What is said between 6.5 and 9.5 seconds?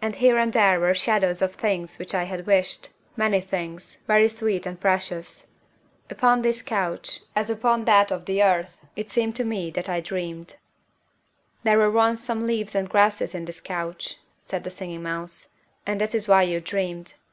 couch, as upon that of the earth, it seemed to